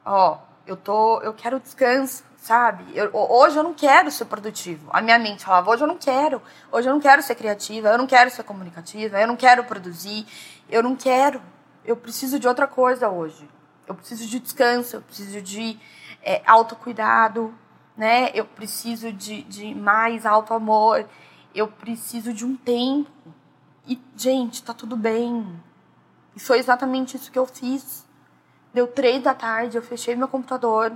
Ó, 0.05 0.39
eu 0.67 0.77
tô, 0.77 1.21
eu 1.23 1.33
quero 1.33 1.61
descanso, 1.61 2.25
sabe? 2.43 2.85
Eu, 2.93 3.09
hoje 3.15 3.57
eu 3.57 3.63
não 3.63 3.73
quero 3.73 4.11
ser 4.11 4.25
produtivo. 4.25 4.91
A 4.93 5.01
minha 5.01 5.17
mente 5.17 5.45
falava, 5.45 5.71
hoje 5.71 5.85
eu 5.85 5.87
não 5.87 5.97
quero. 5.97 6.43
Hoje 6.73 6.89
eu 6.89 6.93
não 6.93 7.01
quero 7.01 7.23
ser 7.23 7.37
criativa, 7.37 7.89
eu 7.91 7.97
não 7.97 8.07
quero 8.07 8.29
ser 8.31 8.43
comunicativa, 8.43 9.21
eu 9.21 9.29
não 9.29 9.37
quero 9.37 9.63
produzir, 9.63 10.27
eu 10.69 10.83
não 10.83 10.97
quero. 10.97 11.41
Eu 11.85 11.97
preciso 11.97 12.41
de 12.41 12.49
outra 12.49 12.67
coisa 12.67 13.09
hoje. 13.09 13.49
Eu 13.87 13.95
preciso 13.95 14.27
de 14.27 14.41
descanso, 14.41 14.97
eu 14.97 15.03
preciso 15.03 15.41
de 15.41 15.79
é, 16.21 16.43
autocuidado, 16.45 17.55
né? 17.97 18.33
Eu 18.35 18.45
preciso 18.45 19.13
de, 19.13 19.43
de 19.45 19.73
mais 19.73 20.27
alto 20.27 20.53
amor, 20.53 21.07
eu 21.55 21.69
preciso 21.69 22.33
de 22.33 22.45
um 22.45 22.57
tempo. 22.57 23.09
E, 23.87 24.01
gente, 24.17 24.65
tá 24.65 24.75
tudo 24.75 24.97
bem. 24.97 25.47
E 26.35 26.41
foi 26.41 26.59
exatamente 26.59 27.17
isso 27.17 27.31
que 27.31 27.39
eu 27.39 27.47
fiz. 27.47 28.05
Deu 28.75 28.89
três 28.89 29.23
da 29.23 29.33
tarde, 29.33 29.77
eu 29.77 29.83
fechei 29.83 30.17
meu 30.17 30.27
computador. 30.27 30.93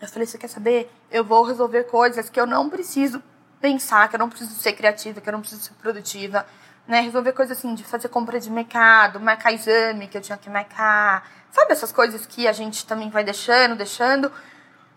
Eu 0.00 0.08
falei, 0.08 0.26
você 0.26 0.38
quer 0.38 0.48
saber? 0.48 0.90
Eu 1.10 1.24
vou 1.24 1.42
resolver 1.42 1.84
coisas 1.84 2.30
que 2.30 2.40
eu 2.40 2.46
não 2.46 2.70
preciso 2.70 3.22
pensar, 3.60 4.08
que 4.08 4.14
eu 4.14 4.18
não 4.18 4.28
preciso 4.28 4.54
ser 4.54 4.72
criativa, 4.72 5.20
que 5.20 5.28
eu 5.28 5.32
não 5.32 5.40
preciso 5.40 5.62
ser 5.62 5.74
produtiva. 5.74 6.46
Né? 6.86 7.00
Resolver 7.00 7.32
coisas 7.32 7.58
assim, 7.58 7.74
de 7.74 7.84
fazer 7.84 8.08
compra 8.08 8.38
de 8.38 8.50
mercado, 8.50 9.20
marcar 9.20 9.52
exame 9.52 10.06
que 10.06 10.16
eu 10.16 10.22
tinha 10.22 10.38
que 10.38 10.48
marcar. 10.48 11.28
Sabe 11.50 11.72
essas 11.72 11.92
coisas 11.92 12.26
que 12.26 12.46
a 12.46 12.52
gente 12.52 12.86
também 12.86 13.10
vai 13.10 13.24
deixando, 13.24 13.74
deixando. 13.74 14.30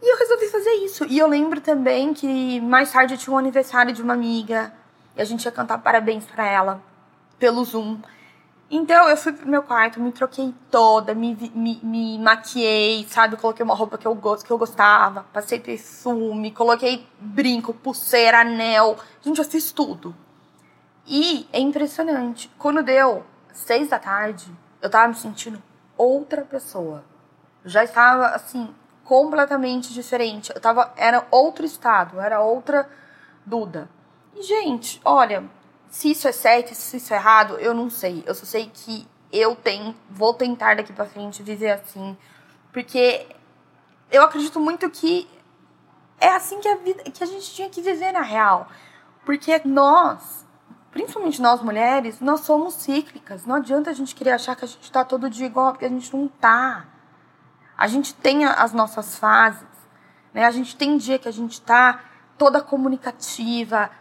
E 0.01 0.13
eu 0.13 0.17
resolvi 0.17 0.47
fazer 0.47 0.71
isso. 0.85 1.05
E 1.05 1.17
eu 1.17 1.27
lembro 1.27 1.59
também 1.61 2.13
que 2.13 2.61
mais 2.61 2.91
tarde 2.91 3.15
eu 3.15 3.17
tinha 3.17 3.33
um 3.33 3.37
aniversário 3.37 3.93
de 3.93 4.01
uma 4.01 4.13
amiga. 4.13 4.71
E 5.15 5.21
a 5.21 5.25
gente 5.25 5.45
ia 5.45 5.51
cantar 5.51 5.79
parabéns 5.79 6.25
para 6.25 6.47
ela 6.47 6.81
pelo 7.39 7.63
Zoom. 7.65 7.99
Então 8.73 9.09
eu 9.09 9.17
fui 9.17 9.33
pro 9.33 9.49
meu 9.49 9.61
quarto, 9.61 9.99
me 9.99 10.13
troquei 10.13 10.55
toda, 10.71 11.13
me, 11.13 11.35
me, 11.53 11.77
me 11.83 12.17
maquiei, 12.17 13.05
sabe? 13.09 13.35
Coloquei 13.35 13.65
uma 13.65 13.75
roupa 13.75 13.97
que 13.97 14.07
eu, 14.07 14.15
gosto, 14.15 14.45
que 14.45 14.51
eu 14.51 14.57
gostava, 14.57 15.25
passei 15.33 15.59
perfume, 15.59 16.51
coloquei 16.51 17.05
brinco, 17.19 17.73
pulseira, 17.73 18.39
anel. 18.39 18.97
Gente, 19.21 19.39
eu 19.39 19.43
fiz 19.43 19.73
tudo. 19.73 20.15
E 21.05 21.45
é 21.51 21.59
impressionante. 21.59 22.49
Quando 22.57 22.81
deu 22.81 23.25
seis 23.51 23.89
da 23.89 23.99
tarde, 23.99 24.49
eu 24.81 24.89
tava 24.89 25.09
me 25.09 25.15
sentindo 25.15 25.61
outra 25.97 26.43
pessoa. 26.43 27.03
Já 27.65 27.83
estava, 27.83 28.27
assim, 28.27 28.73
completamente 29.03 29.93
diferente. 29.93 30.49
Eu 30.55 30.61
tava, 30.61 30.93
era 30.95 31.27
outro 31.29 31.65
estado, 31.65 32.21
era 32.21 32.39
outra 32.39 32.89
Duda. 33.45 33.89
E, 34.35 34.43
gente, 34.43 35.01
olha, 35.03 35.43
se 35.91 36.09
isso 36.09 36.25
é 36.25 36.31
certo, 36.31 36.73
se 36.73 36.95
isso 36.95 37.13
é 37.13 37.17
errado, 37.17 37.57
eu 37.59 37.73
não 37.73 37.89
sei. 37.89 38.23
Eu 38.25 38.33
só 38.33 38.45
sei 38.45 38.71
que 38.73 39.05
eu 39.29 39.57
tenho, 39.57 39.93
vou 40.09 40.33
tentar 40.33 40.77
daqui 40.77 40.93
para 40.93 41.05
frente 41.05 41.43
viver 41.43 41.71
assim, 41.71 42.17
porque 42.71 43.27
eu 44.09 44.23
acredito 44.23 44.57
muito 44.57 44.89
que 44.89 45.27
é 46.17 46.29
assim 46.29 46.61
que 46.61 46.67
a 46.69 46.77
vida, 46.77 47.03
que 47.03 47.21
a 47.21 47.27
gente 47.27 47.53
tinha 47.53 47.69
que 47.69 47.81
viver 47.81 48.13
na 48.13 48.21
real. 48.21 48.69
Porque 49.25 49.61
nós, 49.65 50.45
principalmente 50.91 51.41
nós 51.41 51.61
mulheres, 51.61 52.21
nós 52.21 52.39
somos 52.39 52.75
cíclicas. 52.75 53.45
Não 53.45 53.55
adianta 53.55 53.89
a 53.89 53.93
gente 53.93 54.15
querer 54.15 54.31
achar 54.31 54.55
que 54.55 54.63
a 54.63 54.67
gente 54.67 54.89
tá 54.89 55.03
todo 55.03 55.29
dia 55.29 55.45
igual, 55.45 55.73
porque 55.73 55.85
a 55.85 55.89
gente 55.89 56.15
não 56.15 56.29
tá. 56.29 56.85
A 57.77 57.87
gente 57.87 58.13
tem 58.13 58.45
as 58.45 58.71
nossas 58.71 59.17
fases, 59.17 59.67
né? 60.33 60.45
A 60.45 60.51
gente 60.51 60.73
tem 60.73 60.95
dia 60.97 61.19
que 61.19 61.27
a 61.27 61.33
gente 61.33 61.59
tá 61.61 61.99
toda 62.37 62.61
comunicativa, 62.61 63.91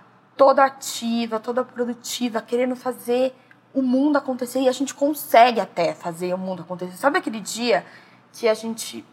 toda 0.40 0.64
ativa, 0.64 1.38
toda 1.38 1.62
produtiva, 1.62 2.40
querendo 2.40 2.74
fazer 2.74 3.34
o 3.74 3.82
mundo 3.82 4.16
acontecer 4.16 4.60
e 4.60 4.70
a 4.70 4.72
gente 4.72 4.94
consegue 4.94 5.60
até 5.60 5.92
fazer 5.92 6.32
o 6.32 6.38
mundo 6.38 6.62
acontecer. 6.62 6.96
Sabe 6.96 7.18
aquele 7.18 7.40
dia 7.40 7.84
que 8.32 8.48
a 8.48 8.54
gente 8.54 9.04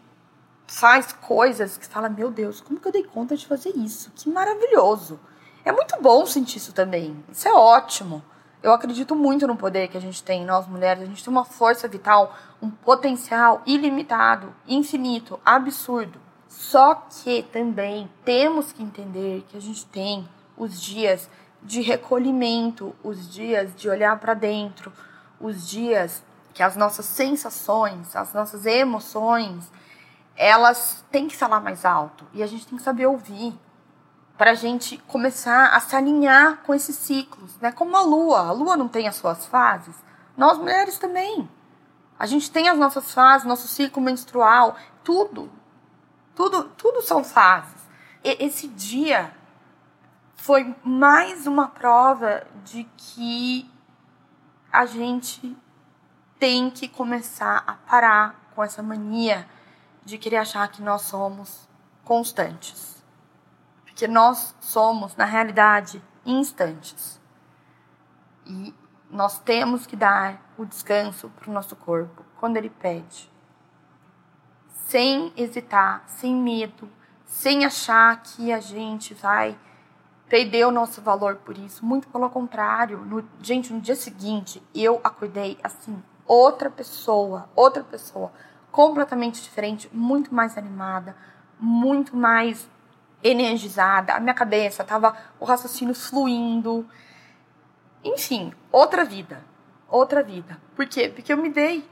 faz 0.66 1.12
coisas 1.12 1.76
que 1.76 1.86
fala, 1.86 2.08
meu 2.08 2.30
Deus, 2.30 2.62
como 2.62 2.80
que 2.80 2.88
eu 2.88 2.92
dei 2.92 3.04
conta 3.04 3.36
de 3.36 3.46
fazer 3.46 3.76
isso? 3.76 4.10
Que 4.16 4.30
maravilhoso. 4.30 5.20
É 5.66 5.70
muito 5.70 6.00
bom 6.00 6.24
sentir 6.24 6.56
isso 6.56 6.72
também. 6.72 7.22
Isso 7.30 7.46
é 7.46 7.52
ótimo. 7.52 8.22
Eu 8.62 8.72
acredito 8.72 9.14
muito 9.14 9.46
no 9.46 9.54
poder 9.54 9.88
que 9.88 9.98
a 9.98 10.00
gente 10.00 10.22
tem, 10.22 10.46
nós 10.46 10.66
mulheres. 10.66 11.02
A 11.02 11.06
gente 11.06 11.22
tem 11.22 11.30
uma 11.30 11.44
força 11.44 11.86
vital, 11.86 12.34
um 12.62 12.70
potencial 12.70 13.60
ilimitado, 13.66 14.54
infinito, 14.66 15.38
absurdo. 15.44 16.18
Só 16.48 16.94
que 16.94 17.42
também 17.52 18.08
temos 18.24 18.72
que 18.72 18.82
entender 18.82 19.44
que 19.50 19.58
a 19.58 19.60
gente 19.60 19.84
tem 19.84 20.26
os 20.58 20.80
dias 20.80 21.28
de 21.62 21.80
recolhimento, 21.80 22.94
os 23.02 23.32
dias 23.32 23.74
de 23.74 23.88
olhar 23.88 24.18
para 24.18 24.34
dentro, 24.34 24.92
os 25.40 25.68
dias 25.68 26.22
que 26.52 26.62
as 26.62 26.76
nossas 26.76 27.06
sensações, 27.06 28.16
as 28.16 28.32
nossas 28.32 28.66
emoções, 28.66 29.70
elas 30.36 31.04
têm 31.10 31.28
que 31.28 31.36
falar 31.36 31.60
mais 31.60 31.84
alto 31.84 32.26
e 32.32 32.42
a 32.42 32.46
gente 32.46 32.66
tem 32.66 32.76
que 32.76 32.84
saber 32.84 33.06
ouvir 33.06 33.58
para 34.36 34.52
a 34.52 34.54
gente 34.54 34.98
começar 34.98 35.74
a 35.74 35.80
se 35.80 35.96
alinhar 35.96 36.58
com 36.58 36.72
esses 36.74 36.94
ciclos, 36.96 37.58
né? 37.60 37.72
Como 37.72 37.96
a 37.96 38.02
lua, 38.02 38.48
a 38.48 38.52
lua 38.52 38.76
não 38.76 38.88
tem 38.88 39.08
as 39.08 39.16
suas 39.16 39.46
fases, 39.46 39.96
nós 40.36 40.58
mulheres 40.58 40.98
também. 40.98 41.48
A 42.16 42.26
gente 42.26 42.50
tem 42.50 42.68
as 42.68 42.78
nossas 42.78 43.12
fases, 43.12 43.46
nosso 43.46 43.66
ciclo 43.66 44.02
menstrual, 44.02 44.76
tudo, 45.02 45.50
tudo, 46.34 46.64
tudo 46.76 47.02
são 47.02 47.24
fases. 47.24 47.82
E 48.22 48.44
esse 48.44 48.68
dia 48.68 49.32
foi 50.38 50.74
mais 50.82 51.46
uma 51.46 51.68
prova 51.68 52.46
de 52.64 52.84
que 52.96 53.70
a 54.72 54.86
gente 54.86 55.54
tem 56.38 56.70
que 56.70 56.88
começar 56.88 57.64
a 57.66 57.74
parar 57.74 58.48
com 58.54 58.62
essa 58.62 58.82
mania 58.82 59.46
de 60.04 60.16
querer 60.16 60.36
achar 60.36 60.66
que 60.68 60.80
nós 60.80 61.02
somos 61.02 61.68
constantes. 62.04 63.04
Porque 63.84 64.06
nós 64.06 64.54
somos, 64.60 65.16
na 65.16 65.24
realidade, 65.24 66.02
instantes. 66.24 67.20
E 68.46 68.72
nós 69.10 69.40
temos 69.40 69.86
que 69.86 69.96
dar 69.96 70.40
o 70.56 70.64
descanso 70.64 71.28
para 71.30 71.50
o 71.50 71.52
nosso 71.52 71.74
corpo 71.74 72.24
quando 72.38 72.56
ele 72.56 72.70
pede. 72.70 73.30
Sem 74.86 75.32
hesitar, 75.36 76.04
sem 76.06 76.34
medo, 76.34 76.88
sem 77.26 77.66
achar 77.66 78.22
que 78.22 78.52
a 78.52 78.60
gente 78.60 79.12
vai 79.12 79.58
perder 80.28 80.66
o 80.66 80.70
nosso 80.70 81.00
valor 81.00 81.36
por 81.36 81.56
isso. 81.56 81.84
Muito 81.84 82.08
pelo 82.08 82.28
contrário. 82.30 82.98
No, 82.98 83.24
gente, 83.40 83.72
no 83.72 83.80
dia 83.80 83.96
seguinte, 83.96 84.62
eu 84.74 85.00
acordei 85.02 85.58
assim, 85.62 86.02
outra 86.26 86.70
pessoa, 86.70 87.48
outra 87.56 87.82
pessoa, 87.82 88.32
completamente 88.70 89.42
diferente, 89.42 89.88
muito 89.92 90.34
mais 90.34 90.56
animada, 90.58 91.16
muito 91.58 92.16
mais 92.16 92.68
energizada. 93.24 94.12
A 94.12 94.20
minha 94.20 94.34
cabeça 94.34 94.84
tava 94.84 95.16
o 95.40 95.44
raciocínio 95.44 95.94
fluindo. 95.94 96.86
Enfim, 98.04 98.52
outra 98.70 99.04
vida. 99.04 99.42
Outra 99.88 100.22
vida. 100.22 100.60
Por 100.76 100.86
quê? 100.86 101.08
Porque 101.08 101.32
eu 101.32 101.36
me 101.38 101.48
dei 101.48 101.88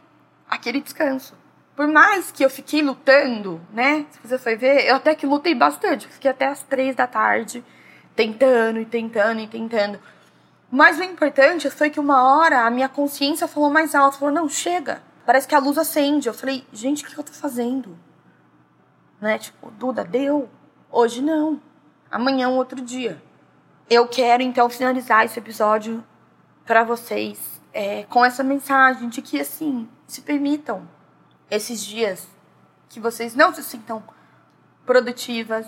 aquele 0.48 0.80
descanso. 0.80 1.34
Por 1.74 1.86
mais 1.86 2.30
que 2.30 2.44
eu 2.44 2.48
fiquei 2.48 2.82
lutando, 2.82 3.60
né? 3.72 4.06
Se 4.10 4.26
você 4.26 4.38
foi 4.38 4.56
ver, 4.56 4.86
eu 4.86 4.96
até 4.96 5.14
que 5.14 5.26
lutei 5.26 5.54
bastante. 5.54 6.06
Fiquei 6.06 6.30
até 6.30 6.46
as 6.46 6.62
três 6.62 6.94
da 6.94 7.06
tarde 7.06 7.64
tentando 8.16 8.80
e 8.80 8.86
tentando 8.86 9.40
e 9.40 9.46
tentando. 9.46 10.00
Mas 10.70 10.98
o 10.98 11.04
importante 11.04 11.70
foi 11.70 11.90
que 11.90 12.00
uma 12.00 12.22
hora 12.24 12.66
a 12.66 12.70
minha 12.70 12.88
consciência 12.88 13.46
falou 13.46 13.70
mais 13.70 13.94
alto, 13.94 14.18
falou: 14.18 14.34
"Não, 14.34 14.48
chega. 14.48 15.02
Parece 15.24 15.46
que 15.46 15.54
a 15.54 15.60
luz 15.60 15.78
acende". 15.78 16.26
Eu 16.26 16.34
falei: 16.34 16.66
"Gente, 16.72 17.04
o 17.04 17.06
que 17.06 17.16
eu 17.16 17.22
tô 17.22 17.32
fazendo?" 17.32 17.96
Né? 19.20 19.38
Tipo, 19.38 19.70
Duda, 19.70 20.04
deu. 20.04 20.48
Hoje 20.90 21.22
não. 21.22 21.60
Amanhã 22.10 22.46
é 22.46 22.48
um 22.48 22.56
outro 22.56 22.80
dia. 22.80 23.22
Eu 23.88 24.08
quero 24.08 24.42
então 24.42 24.68
finalizar 24.68 25.24
esse 25.24 25.38
episódio 25.38 26.04
para 26.64 26.82
vocês 26.82 27.60
é, 27.72 28.04
com 28.04 28.24
essa 28.24 28.42
mensagem 28.42 29.08
de 29.08 29.22
que 29.22 29.38
assim 29.38 29.88
se 30.06 30.22
permitam 30.22 30.88
esses 31.50 31.84
dias 31.84 32.26
que 32.88 32.98
vocês 32.98 33.34
não 33.34 33.54
se 33.54 33.62
sintam 33.62 34.02
produtivas, 34.84 35.66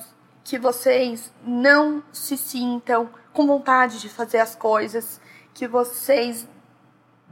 que 0.49 0.59
vocês 0.59 1.31
não 1.45 2.03
se 2.11 2.35
sintam 2.35 3.11
com 3.35 3.47
vontade 3.47 4.01
de 4.01 4.09
fazer 4.09 4.39
as 4.39 4.55
coisas, 4.55 5.21
que 5.53 5.69
vocês, 5.69 6.49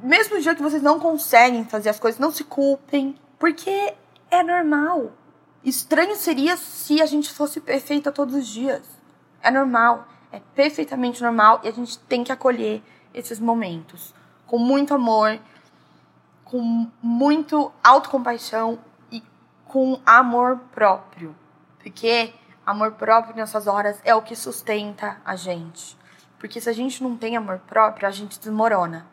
mesmo 0.02 0.38
dia 0.38 0.54
que 0.54 0.62
vocês 0.62 0.82
não 0.82 1.00
conseguem 1.00 1.64
fazer 1.64 1.88
as 1.88 1.98
coisas, 1.98 2.20
não 2.20 2.30
se 2.30 2.44
culpem, 2.44 3.18
porque 3.38 3.94
é 4.30 4.42
normal. 4.42 5.12
Estranho 5.64 6.14
seria 6.14 6.58
se 6.58 7.00
a 7.00 7.06
gente 7.06 7.32
fosse 7.32 7.58
perfeita 7.58 8.12
todos 8.12 8.34
os 8.34 8.46
dias. 8.46 8.82
É 9.42 9.50
normal, 9.50 10.06
é 10.30 10.38
perfeitamente 10.54 11.22
normal 11.22 11.62
e 11.64 11.68
a 11.68 11.72
gente 11.72 11.98
tem 12.00 12.22
que 12.22 12.30
acolher 12.30 12.82
esses 13.14 13.40
momentos 13.40 14.14
com 14.46 14.58
muito 14.58 14.92
amor, 14.92 15.40
com 16.44 16.86
muito 17.02 17.72
autocompaixão 17.82 18.78
e 19.10 19.22
com 19.64 19.98
amor 20.04 20.58
próprio. 20.70 21.34
Porque 21.78 22.34
amor 22.66 22.92
próprio 22.92 23.36
nessas 23.36 23.68
horas 23.68 24.00
é 24.04 24.12
o 24.14 24.20
que 24.20 24.34
sustenta 24.34 25.18
a 25.24 25.36
gente. 25.36 25.96
Porque 26.38 26.60
se 26.60 26.68
a 26.68 26.72
gente 26.72 27.02
não 27.02 27.16
tem 27.16 27.36
amor 27.36 27.60
próprio, 27.60 28.08
a 28.08 28.10
gente 28.10 28.40
desmorona. 28.40 29.06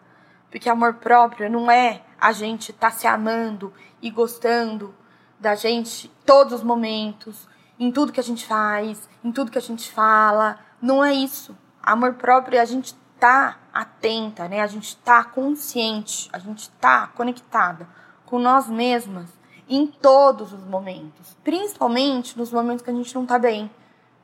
Porque 0.50 0.68
amor 0.68 0.96
próprio 0.96 1.50
não 1.50 1.70
é 1.70 2.02
a 2.20 2.32
gente 2.32 2.72
estar 2.72 2.89
tá 2.89 2.98
se 2.98 3.06
amando 3.06 3.72
e 4.02 4.10
gostando 4.10 4.94
da 5.39 5.56
gente 5.56 6.10
todos 6.26 6.54
os 6.54 6.63
momentos, 6.63 7.48
em 7.80 7.92
tudo 7.92 8.12
que 8.12 8.20
a 8.20 8.24
gente 8.24 8.46
faz, 8.46 9.08
em 9.24 9.32
tudo 9.32 9.52
que 9.52 9.58
a 9.58 9.62
gente 9.62 9.92
fala. 9.92 10.60
Não 10.82 11.04
é 11.04 11.13
isso. 11.13 11.56
Amor 11.82 12.16
próprio 12.16 12.58
é 12.58 12.62
a 12.62 12.66
gente 12.66 12.96
tá 13.20 13.58
atenta, 13.74 14.48
né? 14.48 14.62
A 14.62 14.68
gente 14.68 14.98
tá 14.98 15.24
consciente, 15.24 16.30
a 16.34 16.39
gente 16.39 16.70
tá 16.72 17.08
conectada 17.08 17.88
com 18.26 18.39
nós 18.39 18.68
mesmas 18.68 19.30
em 19.69 19.88
todos 19.88 20.54
os 20.54 20.63
momentos, 20.65 21.38
principalmente 21.43 22.38
nos 22.38 22.52
momentos 22.52 22.84
que 22.84 22.89
a 22.89 22.93
gente 22.93 23.13
não 23.15 23.26
tá 23.26 23.39
bem, 23.39 23.69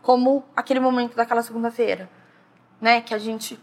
como 0.02 0.44
aquele 0.56 0.80
momento 0.80 1.16
daquela 1.16 1.42
segunda-feira, 1.42 2.10
né, 2.80 3.02
que 3.02 3.14
a 3.14 3.18
gente 3.18 3.60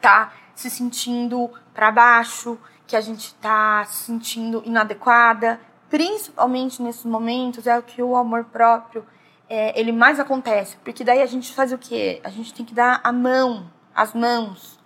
tá 0.00 0.32
se 0.54 0.70
sentindo 0.70 1.50
para 1.74 1.90
baixo, 1.90 2.58
que 2.86 2.96
a 2.96 3.00
gente 3.00 3.34
tá 3.34 3.84
se 3.84 4.04
sentindo 4.04 4.62
inadequada, 4.64 5.60
principalmente 5.88 6.82
nesses 6.82 7.04
momentos 7.04 7.66
é 7.66 7.78
o 7.78 7.82
que 7.82 8.02
o 8.02 8.16
amor 8.16 8.44
próprio 8.44 9.04
é, 9.48 9.78
ele 9.78 9.92
mais 9.92 10.18
acontece, 10.18 10.76
porque 10.78 11.04
daí 11.04 11.22
a 11.22 11.26
gente 11.26 11.52
faz 11.52 11.72
o 11.72 11.78
quê? 11.78 12.20
A 12.24 12.30
gente 12.30 12.52
tem 12.52 12.64
que 12.64 12.74
dar 12.74 13.00
a 13.02 13.12
mão 13.12 13.70
as 13.96 14.12
mãos 14.12 14.78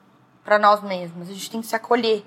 para 0.45 0.57
nós 0.57 0.81
mesmos. 0.83 1.29
A 1.29 1.33
gente 1.33 1.51
tem 1.51 1.61
que 1.61 1.67
se 1.67 1.75
acolher. 1.75 2.25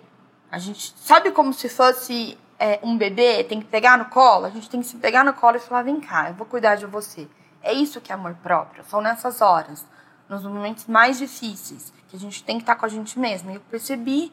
A 0.52 0.60
gente 0.60 0.94
sabe 0.98 1.32
como 1.32 1.54
se 1.54 1.70
fosse 1.70 2.38
é, 2.64 2.80
um 2.82 2.98
bebê, 2.98 3.44
tem 3.44 3.60
que 3.60 3.66
pegar 3.66 3.98
no 3.98 4.06
colo. 4.06 4.46
A 4.46 4.50
gente 4.50 4.70
tem 4.70 4.80
que 4.80 4.88
se 4.88 4.96
pegar 4.96 5.26
no 5.26 5.34
colo 5.34 5.58
e 5.58 5.60
falar: 5.60 5.82
vem 5.82 6.00
cá, 6.00 6.30
eu 6.30 6.34
vou 6.34 6.48
cuidar 6.48 6.76
de 6.76 6.86
você. 6.86 7.28
É 7.62 7.74
isso 7.74 8.00
que 8.00 8.10
é 8.10 8.16
amor 8.16 8.36
próprio. 8.36 8.86
São 8.86 9.02
nessas 9.02 9.42
horas, 9.42 9.86
nos 10.30 10.44
momentos 10.44 10.86
mais 10.86 11.18
difíceis, 11.18 11.92
que 12.08 12.16
a 12.16 12.20
gente 12.20 12.42
tem 12.42 12.56
que 12.56 12.64
estar 12.64 12.78
com 12.78 12.86
a 12.86 12.90
gente 12.90 13.20
mesmo. 13.20 13.52
E 13.52 13.56
eu 13.56 13.62
percebi 13.70 14.32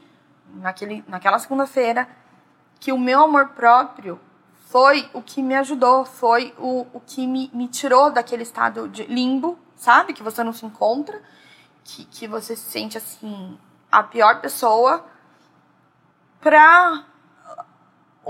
naquele, 0.55 1.05
naquela 1.09 1.40
segunda-feira 1.40 2.09
que 2.79 2.93
o 2.93 2.99
meu 2.99 3.25
amor 3.25 3.49
próprio 3.49 4.21
foi 4.69 5.11
o 5.12 5.21
que 5.21 5.43
me 5.43 5.57
ajudou, 5.57 6.05
foi 6.05 6.55
o, 6.57 6.87
o 6.93 7.01
que 7.01 7.27
me, 7.27 7.51
me 7.53 7.66
tirou 7.66 8.12
daquele 8.12 8.45
estado 8.45 8.88
de 8.88 9.03
limbo, 9.07 9.59
sabe? 9.75 10.12
Que 10.12 10.23
você 10.23 10.45
não 10.45 10.53
se 10.53 10.64
encontra 10.64 11.21
que, 11.83 12.05
que 12.05 12.29
você 12.29 12.55
se 12.55 12.71
sente 12.71 12.97
assim, 12.97 13.59
a 13.90 14.05
pior 14.05 14.40
pessoa, 14.40 15.05
pra 16.40 17.10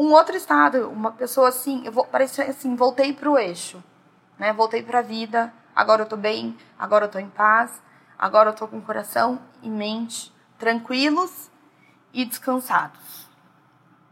um 0.01 0.13
outro 0.15 0.35
estado, 0.35 0.89
uma 0.89 1.13
pessoa 1.13 1.51
assim, 1.51 1.85
eu 1.85 1.93
vou 1.93 2.07
parecer 2.07 2.49
assim, 2.49 2.75
voltei 2.75 3.13
pro 3.13 3.37
eixo, 3.37 3.85
né? 4.39 4.51
Voltei 4.51 4.83
pra 4.83 5.03
vida, 5.03 5.53
agora 5.77 6.05
eu 6.05 6.07
tô 6.07 6.17
bem, 6.17 6.57
agora 6.79 7.05
eu 7.05 7.11
tô 7.11 7.19
em 7.19 7.29
paz, 7.29 7.83
agora 8.19 8.49
eu 8.49 8.55
tô 8.55 8.67
com 8.67 8.79
o 8.79 8.83
coração 8.83 9.39
e 9.63 9.69
mente 9.69 10.33
tranquilos 10.59 11.51
e 12.15 12.25
descansados. 12.25 13.29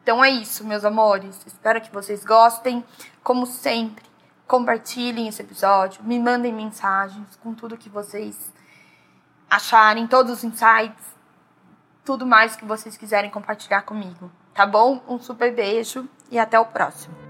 Então 0.02 0.22
é 0.22 0.28
isso, 0.28 0.62
meus 0.62 0.84
amores. 0.84 1.40
Espero 1.46 1.80
que 1.80 1.90
vocês 1.90 2.22
gostem. 2.22 2.84
Como 3.24 3.46
sempre, 3.46 4.04
compartilhem 4.46 5.26
esse 5.28 5.40
episódio, 5.40 6.04
me 6.04 6.18
mandem 6.18 6.52
mensagens 6.52 7.34
com 7.42 7.54
tudo 7.54 7.78
que 7.78 7.88
vocês 7.88 8.52
acharem 9.48 10.06
todos 10.06 10.32
os 10.32 10.44
insights, 10.44 11.16
tudo 12.04 12.26
mais 12.26 12.56
que 12.56 12.66
vocês 12.66 12.94
quiserem 12.94 13.30
compartilhar 13.30 13.82
comigo, 13.82 14.30
tá 14.58 14.66
bom? 14.66 15.00
Um 15.06 15.20
super 15.20 15.54
beijo 15.54 16.08
e 16.32 16.36
até 16.36 16.58
o 16.58 16.64
próximo. 16.64 17.27